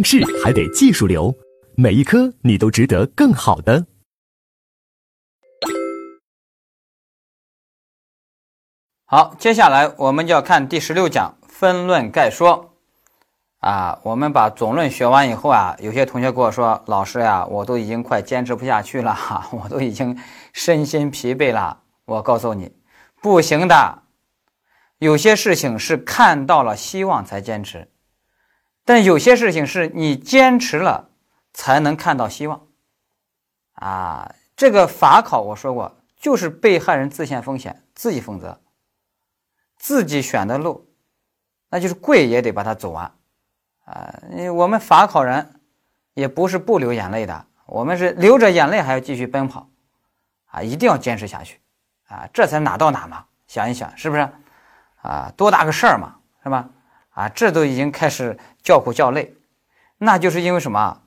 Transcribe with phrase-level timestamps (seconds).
[0.00, 1.34] 应试还得技术流，
[1.76, 3.84] 每一科你都值得更好的。
[9.04, 12.74] 好，接下来我们就要看第十六讲分论概说。
[13.58, 19.14] 啊，我们把总论学完以后啊，有些同学跟我说：“老师呀，我都已经快坚持不下去了，
[19.52, 20.18] 我都已经
[20.54, 22.72] 身心疲惫了。”我告诉你，
[23.20, 24.02] 不行的。
[24.96, 27.86] 有些事情是看到了希望才坚持，
[28.90, 31.10] 但有些事情是你坚持了
[31.52, 32.66] 才能看到希望。
[33.74, 38.60] 啊，这个法考我说过，就是被害人自陷风险，自己负责。
[39.78, 40.88] 自己选的路，
[41.68, 43.14] 那就是跪也得把它走完，
[43.84, 44.12] 啊，
[44.56, 45.60] 我们法考人
[46.14, 49.68] 也不是不流眼泪的，我们是流着眼泪还要继续奔跑，
[50.46, 51.60] 啊，一定要坚持下去，
[52.08, 54.28] 啊，这才哪到哪嘛，想一想是不是？
[55.02, 56.68] 啊，多大个事儿嘛，是吧？
[57.10, 59.34] 啊，这都已经开始叫苦叫累，
[59.98, 61.02] 那就是因为什么？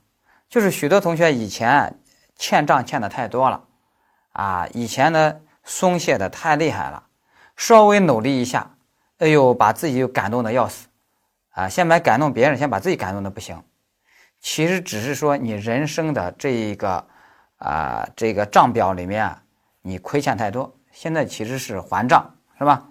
[0.49, 1.99] 就是许多同学以前
[2.35, 3.63] 欠账欠的太多了，
[4.33, 7.03] 啊，以前呢松懈的太厉害了。
[7.55, 8.75] 稍微努力一下，
[9.19, 10.87] 哎呦，把自己又感动的要死，
[11.51, 13.63] 啊，先把感动别人，先把自己感动的不行。
[14.39, 17.07] 其实只是说你人生的这一个
[17.57, 19.35] 啊，这个账表里面
[19.81, 22.87] 你亏欠太多，现在其实是还账，是吧？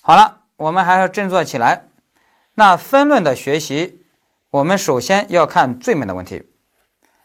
[0.00, 1.84] 好了，我们还要振作起来。
[2.56, 4.06] 那分论的学习，
[4.50, 6.48] 我们首先要看罪名的问题。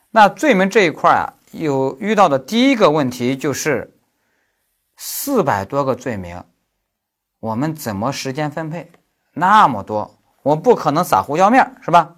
[0.09, 3.95] 那罪名这一块啊，有遇到的第一个问题就是
[4.97, 6.43] 四百多个罪名。
[7.39, 8.91] 我们怎么时间分配
[9.33, 10.19] 那么多？
[10.41, 12.15] 我不可能撒胡椒面是吧？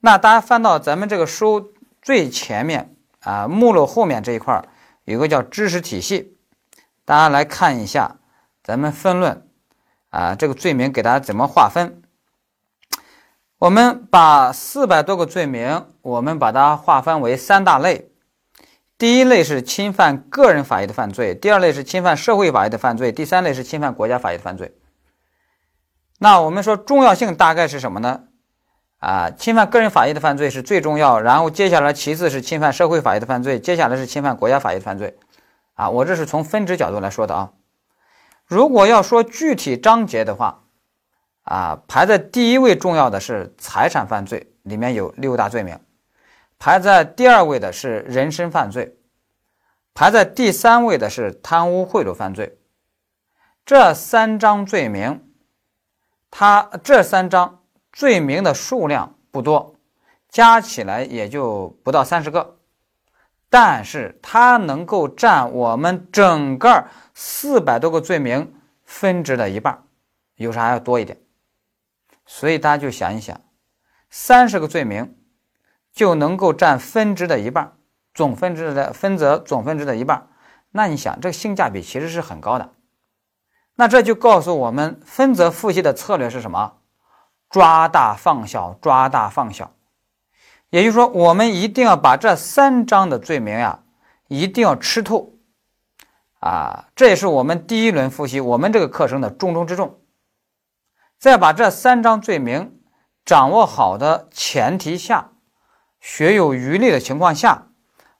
[0.00, 4.64] 那大家翻到咱们这个书最前面啊，目录后面这一块
[5.04, 6.38] 有个叫知识体系，
[7.04, 8.18] 大家来看一下
[8.62, 9.48] 咱们分论
[10.10, 12.00] 啊，这个罪名给大家怎么划分？
[13.58, 18.08] 我们把四百多个罪名，我们把它划分为三大类。
[18.96, 24.76] 第一类是侵犯个人法益的犯罪，第二类是侵犯社会法益的犯罪，第三类是侵犯国家法益的犯罪。
[26.20, 28.22] 那我们说重要性大概是什么呢？
[28.98, 35.18] 啊，侵犯个人法益的犯罪是最重要，然后接下来其次是侵犯社会法益的犯罪，接下来是侵犯国家法益的犯罪。
[35.74, 37.50] 啊，我这是从分值角度来说的啊。
[38.46, 40.62] 如果要说具体章节的话，
[41.48, 45.78] 啊，排在第一位重要的是财产犯罪，里面有六大罪名。
[46.58, 48.98] 排在第二位的是人身犯罪，
[49.94, 52.58] 排在第三位的是贪污贿赂犯罪。
[53.64, 55.24] 这三章罪名，
[56.30, 59.74] 它这三章罪名的数量不多，
[60.28, 62.58] 加起来也就不到三十个，
[63.48, 66.84] 但是它能够占我们整个
[67.14, 68.54] 四百多个罪名
[68.84, 69.84] 分值的一半，
[70.34, 71.18] 有时还要多一点。
[72.28, 73.40] 所以大家就想一想，
[74.08, 75.16] 三十个罪名。
[75.90, 77.72] 就能够占分值的一半，
[78.14, 80.28] 总分值的分则总分值的一半。
[80.70, 82.70] 那你想，这个性价比其实是很高的。
[83.74, 86.74] 那这就告诉我们，分则复习的策略是什么？
[87.50, 89.74] 抓大放小，抓大放小。
[90.70, 93.82] 也就是说，我们一定要把这三章的罪名呀，
[94.28, 95.32] 一定要吃透
[96.38, 96.86] 啊！
[96.94, 99.98] 这也是我们第一轮复习我们这个课程的重中之重。
[101.18, 102.78] 在把这三章罪名
[103.24, 105.30] 掌握好的前提下。
[106.00, 107.66] 学有余力的情况下，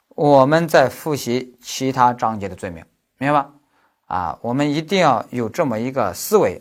[0.09, 2.85] 我们再复习其他章节的罪名，
[3.19, 3.51] 明白吧？
[4.07, 6.61] 啊，我们一定要有这么一个思维，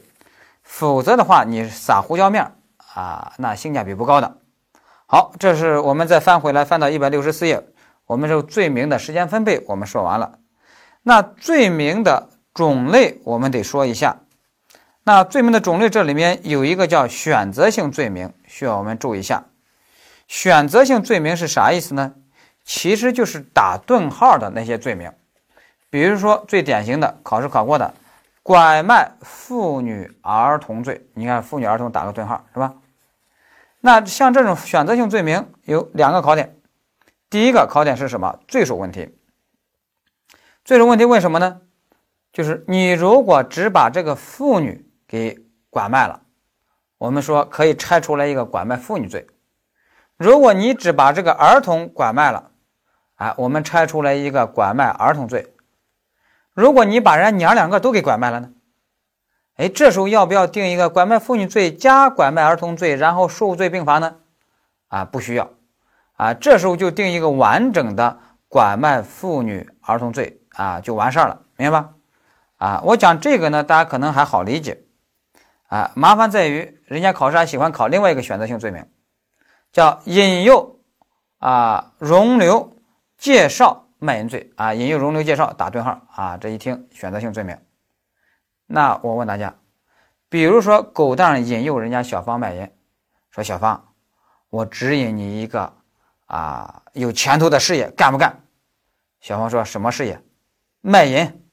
[0.61, 2.53] 否则的话，你撒胡椒面
[2.93, 4.37] 啊，那性价比不高的。
[5.07, 7.67] 好，这是我们再翻回来，翻到一百六十四页，
[8.05, 10.37] 我们这罪名的时间分配我们说完了。
[11.01, 14.19] 那罪名的种类我们得说一下。
[15.07, 19.41] 那罪名的种类这里面有一个叫选择性罪名，需要我们注意一下。
[20.27, 22.13] 选择性罪名是啥意思呢？
[22.65, 25.09] 其实就是打顿号的那些罪名，
[25.89, 27.93] 比如说最典型的考试考过的
[28.43, 32.73] 拐卖妇女儿童罪，你看妇女儿童打个顿号是吧？
[33.79, 36.53] 那像这种选择性罪名有两个考点，
[37.29, 38.37] 第一个考点是什么？
[38.45, 39.17] 罪数问题。
[40.65, 41.61] 罪数问题问什么呢？
[42.33, 45.39] 就是你如果只把这个妇女给
[45.69, 46.21] 拐卖了，
[46.97, 49.27] 我们说可以拆出来一个拐卖妇女罪。
[50.17, 52.51] 如果你只把这个儿童拐卖了，
[53.15, 55.53] 啊，我们拆出来一个拐卖儿童罪。
[56.53, 58.51] 如果你把人家娘两个都给拐卖了呢？
[59.57, 64.17] 哎，这时候要不要定一个拐卖妇女罪加拐卖儿童罪，然后数罪并罚呢？
[64.87, 65.49] 啊，不需要，
[66.15, 71.89] 啊，这时候就定一个完整的拐卖妇女儿童罪啊，就完事儿了，明白吧？
[72.57, 74.81] 啊，我讲这个呢，大家可能还好理解，
[75.67, 78.85] 啊，麻烦在于人家考试还喜欢考另外一个选择性罪名。
[79.71, 80.79] 叫引诱
[81.39, 82.77] 啊容留
[83.17, 87.57] 介绍卖淫罪啊，引诱容留介绍打顿号啊，这一听选择性罪名。
[88.65, 89.55] 那我问大家，
[90.29, 92.71] 比如说狗蛋引诱人家小芳卖淫，
[93.29, 93.93] 说小芳，
[94.49, 95.73] 我指引你一个
[96.27, 98.41] 啊有前途的事业，干不干？
[99.19, 100.21] 小芳说什么事业？
[100.81, 101.43] 卖淫。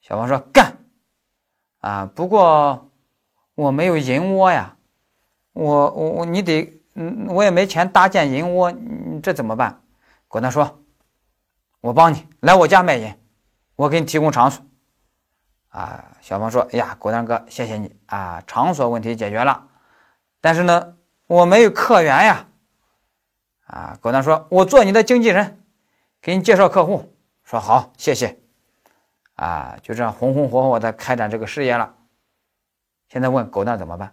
[0.00, 0.78] 小芳说干。
[1.80, 2.90] 啊，不过
[3.54, 4.76] 我没有银窝呀，
[5.52, 8.72] 我我我你得，嗯，我也没钱搭建银窝，
[9.22, 9.80] 这怎么办？
[10.28, 10.80] 狗蛋说，
[11.80, 13.14] 我帮你来我家卖淫，
[13.76, 14.64] 我给你提供场所。
[15.68, 19.68] 啊，小芳说，哎呀，狗蛋哥，谢谢你啊，场所问题解决了，
[20.40, 20.96] 但是呢，
[21.26, 22.46] 我没有客源呀。
[23.66, 25.62] 啊，狗蛋说，我做你的经纪人，
[26.20, 27.12] 给你介绍客户。
[27.44, 28.38] 说好，谢谢。
[29.34, 31.94] 啊，就这样红红火火的开展这个事业了。
[33.14, 34.12] 现在问狗蛋怎么办？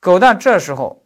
[0.00, 1.04] 狗蛋这时候，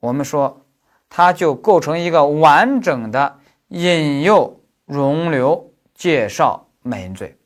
[0.00, 0.66] 我们说，
[1.08, 7.38] 它就构成一个完整的引诱、容留、介绍卖淫罪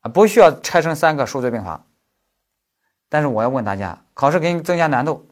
[0.00, 1.86] 啊，不需要拆成三个数罪并罚。
[3.08, 5.28] 但是我要问大家，考试给你增加难度，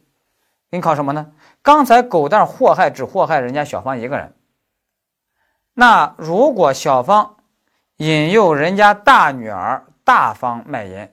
[0.71, 1.33] 给你考什么呢？
[1.61, 4.33] 刚才狗蛋祸害只祸害人家小芳一个人，
[5.73, 7.35] 那如果小芳。
[7.97, 11.11] 引诱人家大女儿大方卖淫，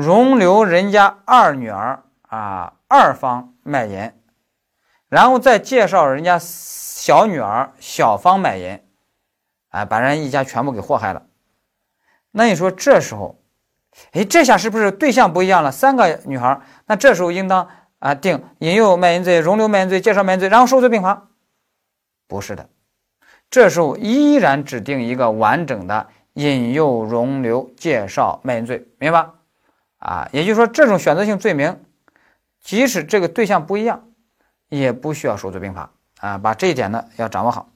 [0.00, 4.12] 容留人家二女儿啊二方卖淫，
[5.08, 8.80] 然后再介绍人家小女儿小方卖淫，
[9.68, 11.22] 啊，把人一家全部给祸害了。
[12.30, 13.40] 那你说这时候，
[14.12, 15.70] 哎，这下是不是对象不一样了？
[15.70, 17.68] 三个女孩，那这时候应当
[17.98, 21.28] 啊定引诱卖淫罪、容留卖淫罪、介绍卖淫罪，然后数罪并罚？
[22.28, 22.68] 不是的。
[23.50, 29.34] 这时候依然指定一个完整的引诱、容留、介绍卖淫罪，明白吧？
[30.00, 31.84] 啊，也就是说，这种选择性罪名，
[32.60, 34.08] 即使这个对象不一样，
[34.68, 36.36] 也不需要数罪并罚啊。
[36.38, 37.68] 把这一点呢要掌握好。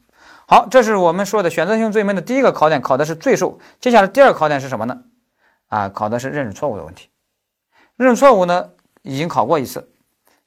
[0.49, 3.61] 好，这是我们说的选择性罪名的第一个考点，考的是罪受。
[3.79, 5.03] 接下来第二个考点是什么呢？
[5.69, 7.09] 啊，考的是认识错误的问题。
[7.97, 8.71] 认识错误呢，
[9.03, 9.89] 已经考过一次，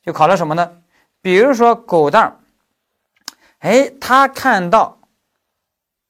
[0.03, 0.81] 就考了什么呢？
[1.21, 2.35] 比如说狗蛋儿，
[3.59, 4.97] 哎，他看到。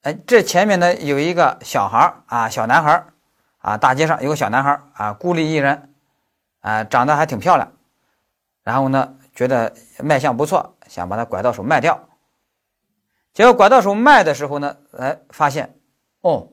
[0.04, 3.14] 哎，这前面呢有一个小孩儿啊，小男孩儿
[3.60, 5.94] 啊，大街上有个小男孩啊，孤立一人，
[6.62, 7.72] 啊，长得还挺漂亮，
[8.64, 12.00] 然后呢，觉得卖相不错，想把他拐到手卖掉。
[13.34, 15.76] 结果拐到手卖的时候呢，哎，发现
[16.22, 16.50] 哦，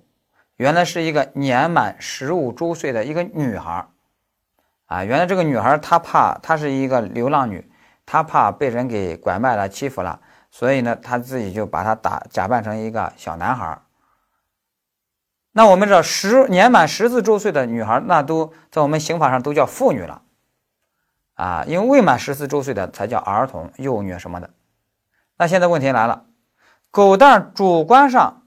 [0.57, 3.87] 原来是一个年满十五周岁的一个女孩
[4.87, 7.71] 啊，原来这个女孩她怕她是一个流浪女，
[8.05, 10.21] 她怕被人给拐卖了、欺负了。
[10.51, 13.79] 所以呢，她自己就把他打假扮成一个小男孩
[15.57, 20.23] 那我们知道，十年满十四周岁的女孩，那都在我们刑法上都叫妇女了
[21.35, 24.51] 啊，因为未满十四周岁的才叫儿童、幼女什么的。
[25.39, 26.27] 那现在问题来了，
[26.91, 28.43] 狗蛋主观上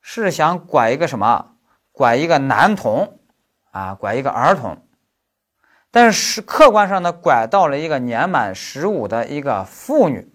[0.00, 1.56] 是想拐一个什么？
[1.90, 3.18] 拐一个男童
[3.72, 4.78] 啊，拐一个儿童，
[5.90, 10.32] 但是客观上呢，拐到了一个年满十五的一个妇女。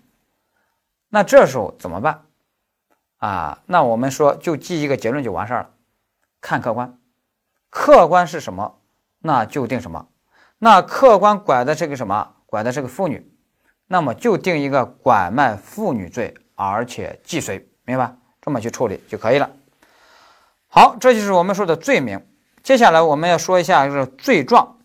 [1.08, 2.26] 那这时候怎么办
[3.16, 3.60] 啊？
[3.66, 5.70] 那我们说就记一个结论就完事儿了。
[6.42, 6.98] 看客观，
[7.70, 8.80] 客观是什么，
[9.20, 10.08] 那就定什么。
[10.60, 13.32] 那客观拐的这个什么，拐的是个妇女，
[13.88, 18.16] 那么就定一个拐卖妇女罪，而且既遂，明白？
[18.42, 19.50] 这么去处理就可以了。
[20.68, 22.26] 好，这就是我们说的罪名。
[22.64, 24.78] 接下来我们要说一下这个罪状。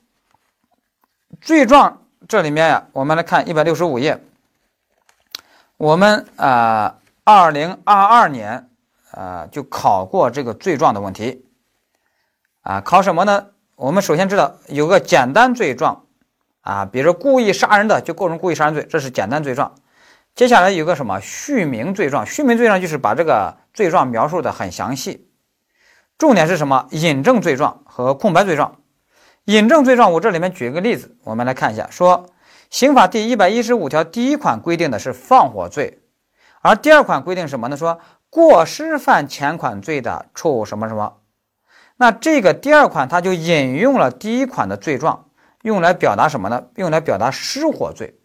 [1.40, 4.22] 罪状这里面呀，我们来看一百六十五页。
[5.76, 8.68] 我们啊，二零二二年
[9.12, 11.46] 啊就考过这个罪状的问题
[12.62, 13.46] 啊，考什么呢？
[13.76, 16.06] 我们首先知道有个简单罪状
[16.62, 19.74] 啊，比如故意杀人的就构成故意杀人罪，这是简单罪状。
[20.34, 22.26] 接下来有个什么续名罪状？
[22.26, 25.28] 续名罪状就是把这个罪状描述的很详细。
[26.18, 26.88] 重点是什么？
[26.90, 28.76] 引证罪状和空白罪状。
[29.44, 32.26] 引证罪状，我这里面举一个例子，我们来看一下，说。
[32.70, 36.00] 刑法第一百一十五条第一款规定的是放火罪，
[36.62, 37.76] 而第二款规定什么呢？
[37.76, 38.00] 说
[38.32, 41.18] 过失犯前款罪的，处什么什么。
[41.98, 45.26] 那这个第二款它就引用了第一款的罪状，
[45.60, 46.64] 用来表达什么呢？
[46.76, 48.18] 用来表达失火罪。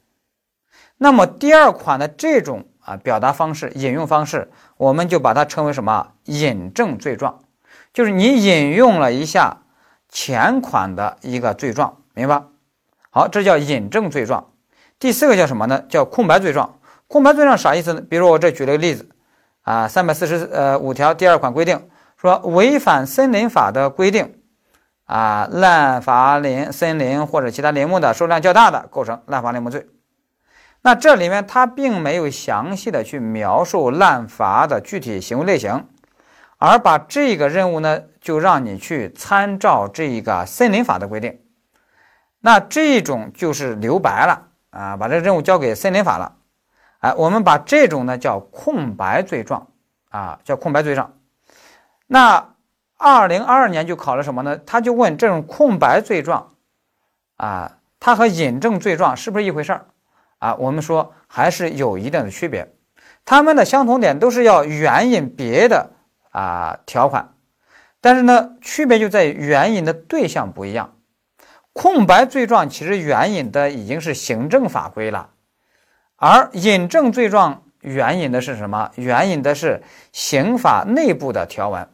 [0.97, 6.13] 那么第二款的这种啊表达方式、引用方式，我们就把它称为什么？
[6.23, 7.41] 引证罪状，
[7.91, 9.63] 就是你引用了一下
[10.07, 12.43] 前款的一个罪状，明白？
[13.09, 14.53] 好，这叫引证罪状。
[14.99, 15.83] 第四个叫什么呢？
[15.89, 16.79] 叫空白罪状。
[17.07, 17.99] 空白罪状啥意思呢？
[18.09, 19.09] 比如我这举了个例子
[19.67, 24.35] 啊，三百四十呃五条第二款规定说，违反森林法的规定
[25.03, 29.85] 啊，滥伐林森林或者其他林木的数量较大的，构成滥伐林木罪。
[30.83, 35.85] 那这里面他并没有详细的去描述滥伐的具体行为类型，
[36.59, 41.41] 而把这个任务呢，就让你去参照这个森林法的规定。
[42.39, 46.36] 那这种就是留白了啊，把这个任务交给森林法了。
[46.99, 49.67] 哎，我们把这种呢叫空白罪状
[50.09, 51.13] 啊，叫空白罪状。
[52.07, 52.55] 那
[52.97, 54.57] 二零二二年就考了什么呢？
[54.57, 56.53] 他就问这种空白罪状
[57.35, 59.85] 啊，它和引证罪状是不是一回事儿
[60.39, 60.55] 啊？
[60.55, 62.73] 我们说还是有一定的区别。
[63.25, 65.91] 他们的相同点都是要援引别的
[66.31, 67.33] 啊条款，
[68.01, 70.95] 但是呢，区别就在于援引的对象不一样。
[71.73, 75.29] 空白罪状其实援引的已经是行政法规了。
[76.17, 78.91] 而引证罪状援引的是什么？
[78.95, 79.81] 援引的是
[80.11, 81.87] 刑法内部的条文，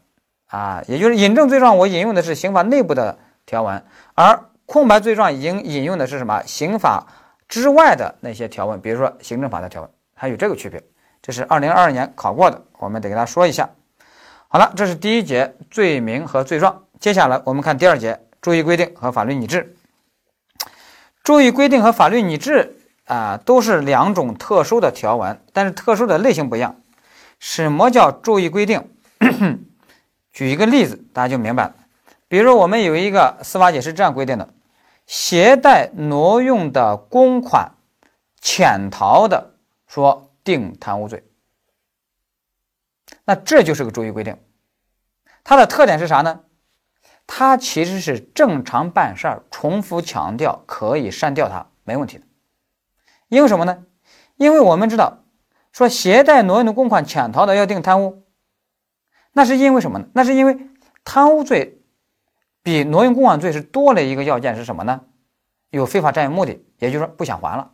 [0.48, 3.84] 啊，也就是引证罪状我引用的是刑法内部的条文，
[4.16, 6.42] 而空白罪状已经引用的是什么？
[6.46, 7.06] 刑法
[7.50, 10.82] 之外的那些条文，比如说行政法的条文，还有这个区别。
[11.22, 13.70] 这是二零二二年考过的，我们得给大家说一下。
[14.48, 19.76] 好了，这是第一节罪名和罪状，接下来我们看第二节注意规定和法律拟制。
[21.24, 22.78] 注意规定和法律拟制。
[23.06, 26.76] 啊，都是两种特殊的条文，但是特殊的类型不一样。
[27.40, 28.90] 什么叫注意规定？
[30.32, 31.76] 举一个例子，大家就明白了。
[32.28, 34.50] 比如我们有一个司法解释这样规定的：
[35.06, 37.74] 携带挪用的公款
[38.42, 39.54] 潜逃的，
[39.86, 41.24] 说定贪污罪。
[43.26, 44.38] 那这就是个注意规定。
[45.44, 46.40] 它的特点是啥呢？
[47.28, 52.24] 它其实是正常办事儿，重复强调可以删掉它，没问题的。
[53.34, 53.84] 因为什么呢？
[54.36, 55.24] 因为我们知道，
[55.72, 58.24] 说携带挪用的公款潜逃的要定贪污，
[59.32, 60.06] 那是因为什么呢？
[60.14, 60.70] 那是因为
[61.04, 61.82] 贪污罪
[62.62, 65.02] 比挪用公款罪是多了一个要件是什么呢？
[65.72, 67.72] 有非法占有目的，也就是说不想还了。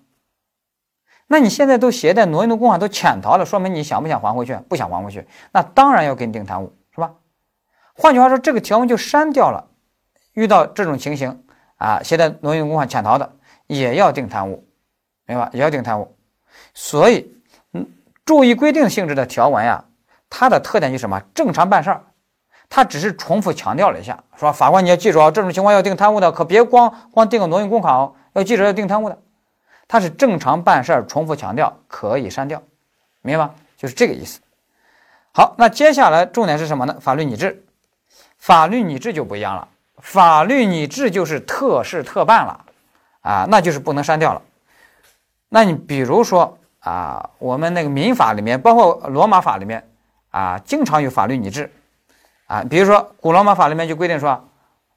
[1.27, 4.55] 那你现在都携带挪用的公款都潜逃了，说明你想不想还回去？
[4.69, 7.15] 不想还回去，那当然要给你定贪污，是吧？
[7.93, 9.67] 换句话说，这个条文就删掉了。
[10.33, 11.43] 遇到这种情形
[11.75, 13.35] 啊，携带挪用公款潜逃的
[13.67, 14.68] 也要定贪污。
[15.29, 15.51] 明白吧？
[15.53, 16.15] 也要定贪污，
[16.73, 17.31] 所以，
[17.73, 17.87] 嗯，
[18.25, 19.85] 注意规定性质的条文呀，
[20.27, 21.21] 它的特点就是什么？
[21.35, 22.01] 正常办事儿，
[22.67, 29.19] 它只是重复强调了一下，说法官你要记住啊，这种情况要定贪污的，可别光光定个挪用公款哦，要记住要定贪污的。
[29.87, 32.63] 它是正常办事儿，重复强调，可以删掉，
[33.21, 33.53] 明白吗？
[33.77, 34.39] 就是这个意思。
[35.31, 36.97] 好，那接下来重点是什么呢？
[36.99, 37.63] 法律拟制，
[38.39, 39.67] 法律拟制就不一样了，
[39.99, 42.65] 法律拟制就是特事特办了
[43.21, 44.41] 啊，那就是不能删掉了。
[45.49, 49.89] 那你比如说啊，我们那个民法里面，包括罗马法里面
[50.29, 51.69] 啊，经常有法律拟制
[52.45, 52.63] 啊。
[52.63, 54.49] 比如说古罗马法里面就规定说，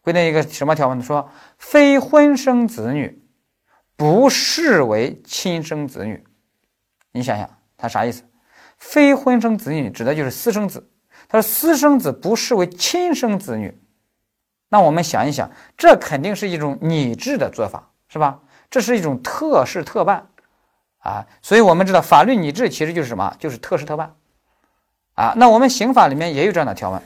[0.03, 1.05] 规定一个什么条文呢？
[1.05, 1.29] 说
[1.59, 3.23] 非婚生子女
[3.97, 6.23] 不视为亲生子女。
[7.13, 8.23] 你想想，他啥意思？
[8.79, 10.89] 非婚生子女指的就是私生子。
[11.29, 13.81] 他说私生子不视为亲生子女。
[14.69, 18.39] 那我们想一想，这肯定是一种拟制的做法，是吧？
[18.71, 20.27] 这是一种特事特办。
[21.03, 23.35] 啊，所以我们知道法律拟制其实就是什么？
[23.41, 24.15] 就是特事特办，
[25.15, 27.03] 啊，那我们刑法里面也有这样的条文，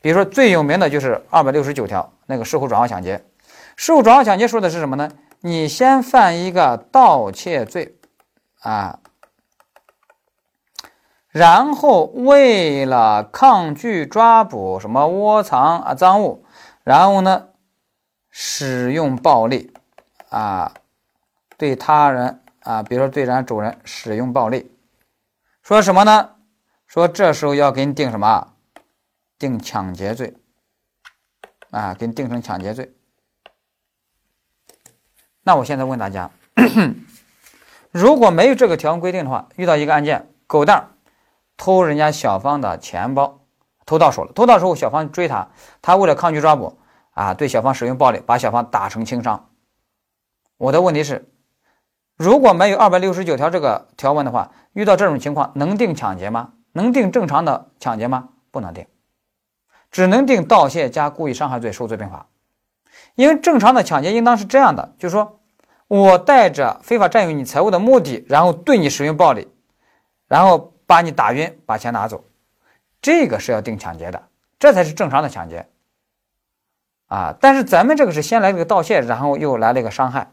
[0.00, 3.22] 比如说最有名的就是二百六十九条那个事后转化抢劫，
[3.76, 5.10] 事后转化抢劫说的是什么呢？
[5.40, 7.96] 你先犯一个盗窃罪，
[8.62, 8.98] 啊，
[11.28, 16.46] 然后为了抗拒抓捕什么窝藏啊赃物，
[16.82, 17.48] 然后呢
[18.30, 19.74] 使用暴力，
[20.30, 20.72] 啊，
[21.58, 22.40] 对他人。
[22.64, 24.72] 啊，比如说对咱主人使用暴力，
[25.62, 26.30] 说什么呢？
[26.86, 28.54] 说这时候要给你定什么？
[29.38, 30.34] 定抢劫罪，
[31.70, 32.94] 啊，给你定成抢劫罪。
[35.42, 36.30] 那我现在问大家，
[37.92, 40.90] 如果没有这个条文规定的话，遇到一个案件，狗蛋
[41.58, 43.44] 偷人家小芳的钱包，
[43.84, 45.50] 偷到手了，偷到手后小芳追他，
[45.82, 46.78] 他为了抗拒抓捕，
[47.10, 49.50] 啊，对小芳使用暴力，把小芳打成轻伤。
[50.56, 51.30] 我的问题是？
[52.16, 56.52] 如果没有二百六十九条这个条文的话，遇到这种情况能定抢劫吗？
[56.72, 58.28] 能定正常的抢劫吗？
[58.50, 58.86] 不能定，
[59.90, 62.26] 只能定盗窃加故意伤害罪，数罪并罚。
[63.16, 65.40] 因为正常的抢劫应当是这样的，就是说
[65.88, 69.48] 我带着非法占有你财物的目的，然后对你使用暴力，
[70.28, 72.24] 然后把你打晕，把钱拿走，
[73.02, 74.22] 这个是要定抢劫的，
[74.58, 75.68] 这才是正常的抢劫
[77.06, 77.36] 啊！
[77.40, 80.30] 但是咱们这个是先来了个盗窃，然后又来了一个伤害。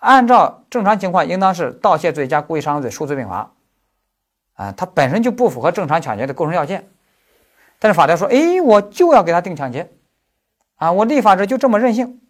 [0.00, 3.52] 按照正常情况，应当是盗窃罪加故意伤害罪，数罪并罚。
[4.54, 6.90] 啊，它本身就不符合正常抢劫的构成要件。
[7.78, 9.90] 但是法条说，哎，我就要给他定抢劫，
[10.76, 12.20] 啊，我立法者就这么任性，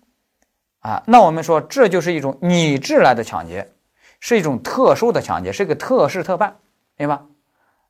[0.79, 3.73] 啊，那我们说这就是一种拟制来的抢劫，
[4.21, 6.57] 是一种特殊的抢劫，是一个特事特办，
[6.97, 7.25] 明白吧？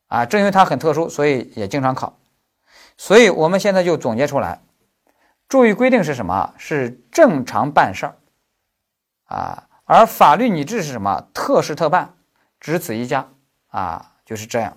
[0.09, 2.19] 啊，正因为它很特殊，所以也经常考。
[2.97, 4.61] 所以我们现在就总结出来，
[5.49, 6.55] 注意规定是什么？
[6.57, 8.15] 是正常办事儿
[9.27, 11.27] 啊，而法律拟制是什么？
[11.35, 12.15] 特事特办，
[12.61, 13.27] 只此一家
[13.71, 14.77] 啊，就是这样。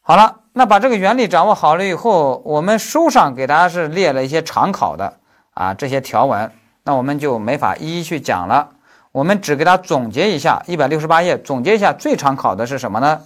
[0.00, 5.18] 好了，那把这个原理掌握好了以后，我们书上给大家是列了一些常考的
[5.50, 6.50] 啊这些条文，
[6.84, 8.70] 那我们就没法一一去讲了。
[9.12, 13.22] 我们只给他总结一下，一百六十八页总结一下最常考的是什么呢？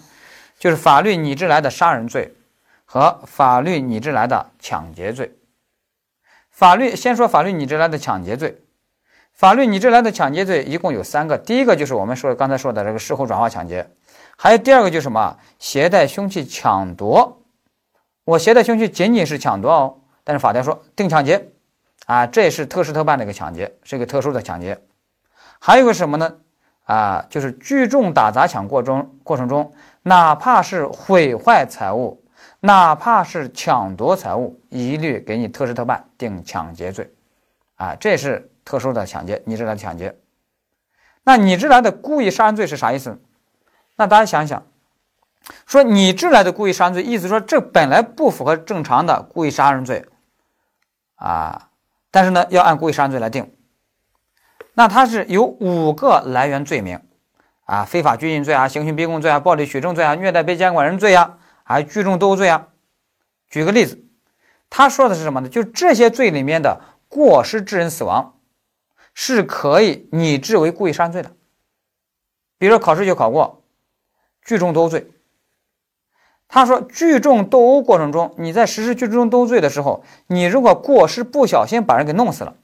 [0.59, 2.35] 就是法律拟制来的杀人罪
[2.85, 5.39] 和法律拟制来的抢劫罪。
[6.51, 8.61] 法律先说法律拟制来的抢劫罪，
[9.43, 13.91] 法律拟制来的抢劫罪一共有三个，第一个就是我们说刚才说的这个事后转化抢劫。
[14.37, 15.37] 还有第二个就是什么？
[15.59, 17.43] 携带凶器抢夺。
[18.23, 21.49] 我携带凶器仅仅是抢夺哦，但是法庭说定抢劫，
[22.07, 24.81] 啊，这也是特事特办的一个抢劫，是一个特殊的抢劫。
[25.59, 26.37] 还有个什么呢？
[26.85, 29.73] 啊，就是聚众打砸抢过中过程中，
[30.05, 32.23] 哪怕是毁坏财物，
[32.61, 37.13] 哪怕是抢夺财物，一律给你特事特办定抢劫罪。
[37.75, 40.19] 啊，这是特殊的抢劫，拟制来的抢劫。
[41.25, 43.21] 那拟制来的故意杀人罪是啥意思？
[43.97, 44.67] 那大家想想，
[45.67, 50.05] 说拟制来的故意杀人罪，意思说这本来不符合正常的故意杀人罪，
[51.17, 51.69] 啊，
[52.11, 53.55] 但是呢要按故意杀人罪来定。
[54.75, 56.99] 那它是有五个来源罪名，
[57.67, 62.69] 啊，非法拘禁罪啊，刑讯逼供罪啊，暴力取证罪啊，虐待被监管人罪啊，还聚众斗殴罪啊。
[63.51, 64.03] 举个例子，
[64.71, 65.49] 他说的是什么呢？
[65.49, 68.35] 就这些罪里面的过失致人死亡，
[69.15, 71.33] 是可以拟制为故意杀人罪的。
[72.59, 73.59] 比如说考试就考过。
[74.45, 75.07] 聚众斗殴罪，
[76.49, 82.57] 他说聚众斗殴过程中，你在实施聚众斗殴罪的时候，你如果过失不小心把人给弄死了，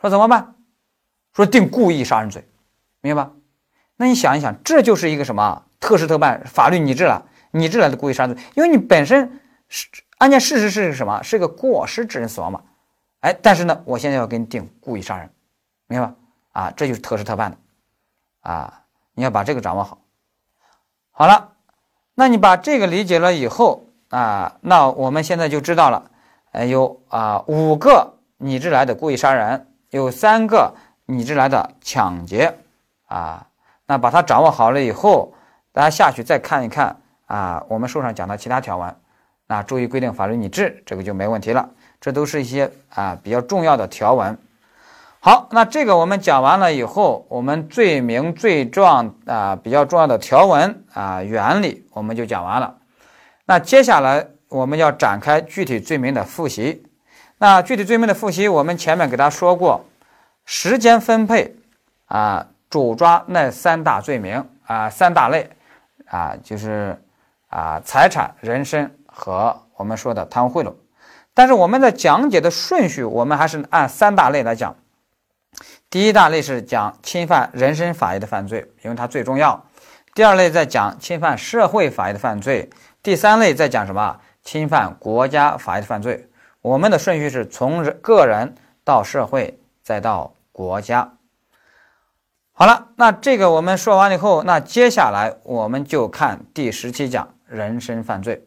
[0.00, 0.56] 说怎么办？
[1.32, 2.44] 说定故意杀人罪，
[3.00, 3.32] 明白吧？
[3.94, 9.86] 那你想一想，这就是一个什么特事特办，法律拟制了，拟制来的故意杀人罪，因为你本身是
[10.18, 11.22] 案件事实是什么？
[11.22, 12.60] 是个过失致人死亡嘛？
[13.20, 15.30] 哎，但是呢，我现在要给你定故意杀人，
[15.94, 16.14] 明白吧？
[16.52, 17.56] 啊，这就是特事特办的，
[18.40, 18.82] 啊，
[19.14, 19.98] 你要把这个掌握好。
[21.12, 21.52] 好了，
[22.14, 26.10] 那你把这个理解了以后啊，那我们现在就知道了，
[26.50, 30.74] 呃，有啊五个拟制来的故意杀人，有三个
[31.06, 32.56] 拟制来的抢劫，
[33.06, 33.46] 啊，
[33.86, 35.32] 那把它掌握好了以后，
[35.70, 38.96] 大家下去再看一看啊，我们书上讲的其他条文，
[39.46, 41.68] 那注意规定法律拟制，这个就没问题了，
[42.00, 44.36] 这都是一些啊比较重要的条文。
[45.26, 52.76] 好，那这个我们讲完了以后，我们罪名、罪状啊比较重要的条文啊原理我们就讲完了。
[53.46, 56.84] 那接下来我们要展开具体罪名的复习。
[57.38, 59.86] 那具体罪名的复习，我们前面给大家说过，
[60.44, 61.56] 时间分配
[62.04, 65.48] 啊主抓那三大罪名啊三大类
[66.04, 67.02] 啊就是
[67.48, 70.74] 啊财产、人身和我们说的贪污贿赂。
[71.32, 74.76] 但是我们的讲解的顺序，我们还是按三大类来讲。
[75.94, 79.64] 第一大类是讲侵犯人身法益的犯罪，因为它最重要。
[80.12, 82.68] 第二类在讲侵犯社会法益的犯罪。
[83.00, 84.18] 第三类在讲什么？
[84.42, 86.28] 侵犯国家法益的犯罪。
[86.62, 91.12] 我们的顺序是从人个人到社会，再到国家。
[92.54, 98.44] 好了，那这个我们说完了以后，那接下来我们就看第十七讲人身犯罪。